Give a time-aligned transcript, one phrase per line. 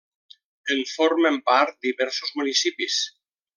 [0.75, 2.99] En formen part diversos municipis.